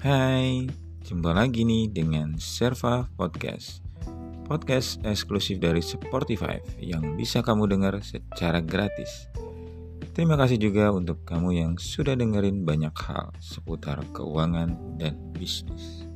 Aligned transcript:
Hai, 0.00 0.64
jumpa 1.04 1.36
lagi 1.36 1.60
nih 1.60 1.92
dengan 1.92 2.40
Serva 2.40 3.04
Podcast 3.20 3.84
Podcast 4.48 4.96
eksklusif 5.04 5.60
dari 5.60 5.84
Sportify 5.84 6.56
yang 6.80 7.20
bisa 7.20 7.44
kamu 7.44 7.68
dengar 7.68 8.00
secara 8.00 8.64
gratis 8.64 9.28
Terima 10.16 10.40
kasih 10.40 10.56
juga 10.56 10.88
untuk 10.88 11.20
kamu 11.28 11.52
yang 11.52 11.72
sudah 11.76 12.16
dengerin 12.16 12.64
banyak 12.64 12.96
hal 12.96 13.28
seputar 13.44 14.00
keuangan 14.16 14.72
dan 14.96 15.20
bisnis. 15.36 16.08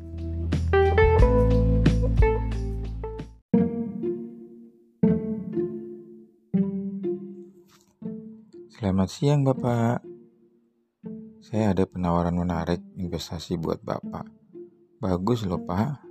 Selamat 8.73 9.13
siang 9.13 9.45
Bapak. 9.45 10.14
Saya 11.55 11.71
ada 11.71 11.87
penawaran 11.87 12.35
menarik 12.35 12.83
investasi 12.99 13.55
buat 13.63 13.79
Bapak. 13.79 14.27
Bagus 14.99 15.47
loh 15.47 15.63
Pak. 15.63 16.03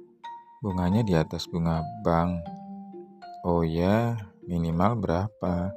Bunganya 0.64 1.04
di 1.04 1.20
atas 1.20 1.52
bunga 1.52 1.84
bank. 2.00 2.48
Oh 3.44 3.60
ya, 3.60 4.16
minimal 4.48 4.96
berapa? 5.04 5.76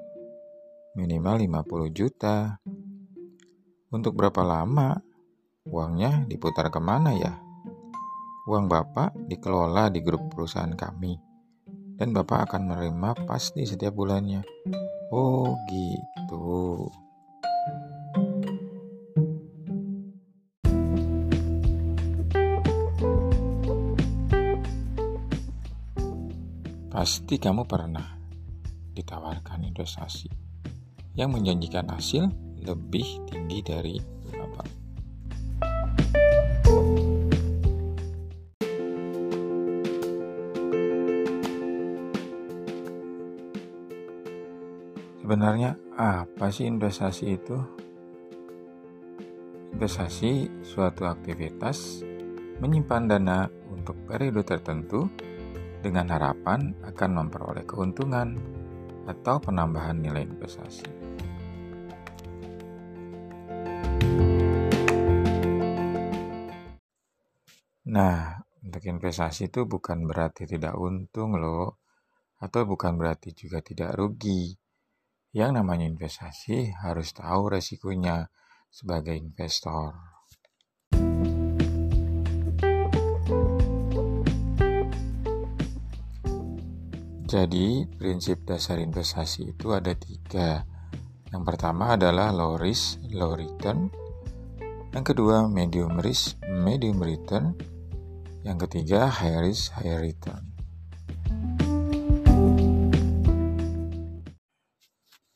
Minimal 0.95 1.67
50 1.67 1.99
juta. 1.99 2.63
Untuk 3.91 4.15
berapa 4.15 4.47
lama? 4.47 5.03
Uangnya 5.67 6.23
diputar 6.31 6.71
ke 6.71 6.79
mana 6.79 7.19
ya? 7.19 7.35
Uang 8.47 8.71
Bapak 8.71 9.19
dikelola 9.27 9.91
di 9.91 9.99
grup 9.99 10.31
perusahaan 10.31 10.79
kami. 10.79 11.19
Dan 11.99 12.15
Bapak 12.15 12.55
akan 12.55 12.71
menerima 12.71 13.27
pasti 13.27 13.67
setiap 13.67 13.99
bulannya. 13.99 14.47
Oh 15.11 15.59
gitu. 15.67 16.87
Pasti 26.97 27.37
kamu 27.37 27.69
pernah 27.69 28.17
ditawarkan 28.97 29.69
investasi 29.69 30.33
yang 31.13 31.29
menjanjikan 31.29 31.85
hasil 31.93 32.25
lebih 32.65 33.05
tinggi 33.29 33.61
dari 33.61 34.01
bank. 34.33 34.71
Sebenarnya 45.21 45.77
apa 46.01 46.49
sih 46.49 46.65
investasi 46.65 47.25
itu? 47.29 47.61
Investasi 49.77 50.65
suatu 50.65 51.05
aktivitas 51.05 52.01
menyimpan 52.65 53.05
dana 53.05 53.45
untuk 53.69 54.01
periode 54.09 54.41
tertentu 54.49 55.13
dengan 55.85 56.09
harapan 56.13 56.73
akan 56.85 57.11
memperoleh 57.25 57.65
keuntungan 57.69 58.37
atau 59.07 59.39
penambahan 59.39 60.01
nilai 60.01 60.27
investasi. 60.27 60.89
Nah, 67.87 68.43
untuk 68.67 68.83
investasi 68.83 69.47
itu 69.47 69.63
bukan 69.63 70.11
berarti 70.11 70.43
tidak 70.43 70.75
untung 70.75 71.39
loh, 71.39 71.79
atau 72.43 72.67
bukan 72.67 72.99
berarti 72.99 73.31
juga 73.33 73.63
tidak 73.63 73.95
rugi. 73.95 74.59
Yang 75.31 75.51
namanya 75.63 75.87
investasi 75.87 76.75
harus 76.83 77.15
tahu 77.15 77.55
resikonya 77.55 78.27
sebagai 78.73 79.15
investor. 79.15 80.16
Jadi, 87.27 87.83
prinsip 87.99 88.47
dasar 88.47 88.79
investasi 88.79 89.51
itu 89.51 89.75
ada 89.75 89.91
tiga. 89.99 90.63
Yang 91.35 91.43
pertama 91.43 91.99
adalah 91.99 92.31
low 92.31 92.55
risk, 92.55 93.03
low 93.11 93.35
return. 93.35 93.91
Yang 94.95 95.11
kedua, 95.11 95.51
medium 95.51 95.99
risk, 95.99 96.39
medium 96.47 97.03
return. 97.03 97.59
Yang 98.47 98.71
ketiga, 98.71 99.11
high 99.11 99.43
risk, 99.43 99.75
high 99.75 99.99
return. 99.99 100.55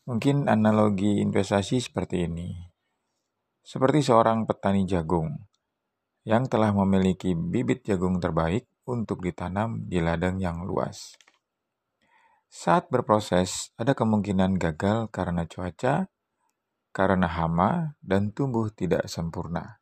Mungkin 0.06 0.46
analogi 0.46 1.18
investasi 1.18 1.82
seperti 1.82 2.22
ini. 2.22 2.54
Seperti 3.66 4.06
seorang 4.06 4.46
petani 4.46 4.86
jagung 4.86 5.34
yang 6.22 6.46
telah 6.46 6.70
memiliki 6.70 7.34
bibit 7.34 7.82
jagung 7.82 8.22
terbaik 8.22 8.70
untuk 8.86 9.26
ditanam 9.26 9.90
di 9.90 9.98
ladang 9.98 10.38
yang 10.38 10.62
luas. 10.62 11.18
Saat 12.50 12.90
berproses, 12.90 13.70
ada 13.78 13.94
kemungkinan 13.94 14.58
gagal 14.58 15.06
karena 15.14 15.46
cuaca, 15.46 16.10
karena 16.90 17.30
hama, 17.30 17.94
dan 18.02 18.34
tumbuh 18.34 18.66
tidak 18.74 19.06
sempurna. 19.06 19.78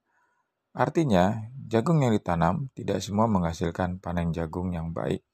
Artinya, 0.76 1.48
jagung 1.64 2.04
yang 2.04 2.12
ditanam 2.12 2.68
tidak 2.76 3.00
semua 3.00 3.24
menghasilkan 3.24 4.04
panen 4.04 4.36
jagung 4.36 4.76
yang 4.76 4.92
baik. 4.92 5.24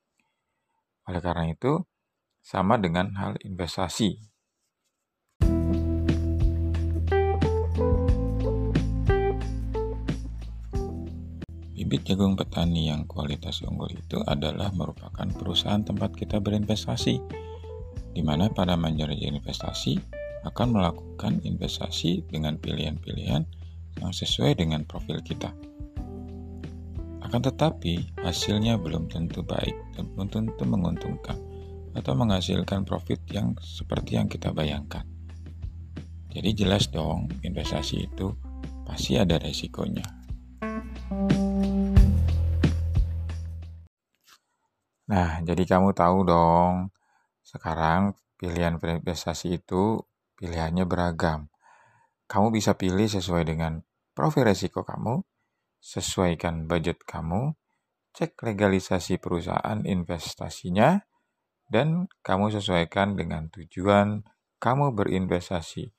Oleh 1.10 1.18
karena 1.18 1.50
itu, 1.50 1.82
sama 2.38 2.78
dengan 2.78 3.10
hal 3.18 3.34
investasi. 3.42 4.33
Bibit 11.94 12.10
jagung 12.10 12.34
petani 12.34 12.90
yang 12.90 13.06
kualitas 13.06 13.62
unggul 13.62 13.86
itu 13.94 14.18
adalah 14.26 14.74
merupakan 14.74 15.30
perusahaan 15.30 15.78
tempat 15.78 16.10
kita 16.10 16.42
berinvestasi, 16.42 17.22
di 18.10 18.18
mana 18.18 18.50
para 18.50 18.74
manajer 18.74 19.14
investasi 19.14 20.02
akan 20.42 20.74
melakukan 20.74 21.38
investasi 21.46 22.26
dengan 22.26 22.58
pilihan-pilihan 22.58 23.46
yang 24.02 24.10
sesuai 24.10 24.58
dengan 24.58 24.82
profil 24.82 25.22
kita. 25.22 25.54
Akan 27.22 27.46
tetapi, 27.46 28.18
hasilnya 28.26 28.74
belum 28.74 29.06
tentu 29.06 29.46
baik 29.46 29.94
dan 29.94 30.10
belum 30.18 30.34
tentu 30.34 30.66
menguntungkan 30.66 31.38
atau 31.94 32.10
menghasilkan 32.18 32.82
profit 32.82 33.22
yang 33.30 33.54
seperti 33.62 34.18
yang 34.18 34.26
kita 34.26 34.50
bayangkan. 34.50 35.06
Jadi 36.34 36.58
jelas 36.58 36.90
dong, 36.90 37.30
investasi 37.46 38.10
itu 38.10 38.34
pasti 38.82 39.14
ada 39.14 39.38
resikonya. 39.38 40.23
Nah, 45.14 45.38
jadi 45.46 45.62
kamu 45.62 45.94
tahu 45.94 46.26
dong, 46.26 46.90
sekarang 47.46 48.18
pilihan 48.34 48.74
investasi 48.82 49.62
itu 49.62 50.02
pilihannya 50.34 50.82
beragam. 50.90 51.46
Kamu 52.26 52.50
bisa 52.50 52.74
pilih 52.74 53.06
sesuai 53.06 53.46
dengan 53.46 53.78
profil 54.10 54.50
resiko 54.50 54.82
kamu, 54.82 55.22
sesuaikan 55.78 56.66
budget 56.66 57.06
kamu, 57.06 57.54
cek 58.10 58.42
legalisasi 58.42 59.22
perusahaan 59.22 59.86
investasinya, 59.86 61.06
dan 61.70 62.10
kamu 62.26 62.50
sesuaikan 62.58 63.14
dengan 63.14 63.46
tujuan 63.54 64.26
kamu 64.58 64.98
berinvestasi 64.98 65.94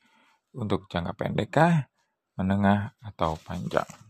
untuk 0.59 0.92
jangka 0.92 1.16
pendek 1.16 1.56
menengah, 2.36 3.00
atau 3.00 3.40
panjang. 3.48 4.05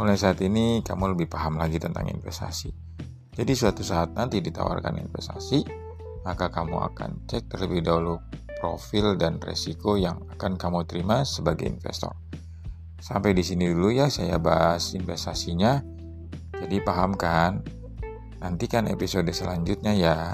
Mulai 0.00 0.16
saat 0.16 0.40
ini 0.40 0.80
kamu 0.80 1.12
lebih 1.12 1.28
paham 1.28 1.60
lagi 1.60 1.76
tentang 1.76 2.08
investasi. 2.08 2.72
Jadi 3.36 3.52
suatu 3.52 3.84
saat 3.84 4.16
nanti 4.16 4.40
ditawarkan 4.40 4.96
investasi, 4.96 5.60
maka 6.24 6.48
kamu 6.48 6.72
akan 6.72 7.28
cek 7.28 7.52
terlebih 7.52 7.84
dahulu 7.84 8.16
profil 8.64 9.20
dan 9.20 9.36
resiko 9.44 10.00
yang 10.00 10.24
akan 10.32 10.56
kamu 10.56 10.88
terima 10.88 11.20
sebagai 11.28 11.68
investor. 11.68 12.16
Sampai 12.96 13.36
di 13.36 13.44
sini 13.44 13.68
dulu 13.68 13.92
ya 13.92 14.08
saya 14.08 14.40
bahas 14.40 14.96
investasinya. 14.96 15.84
Jadi 16.56 16.80
paham 16.80 17.12
kan? 17.12 17.60
Nantikan 18.40 18.88
episode 18.88 19.28
selanjutnya 19.36 19.92
ya. 19.92 20.32